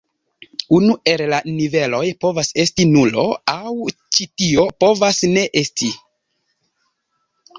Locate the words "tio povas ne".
4.43-5.43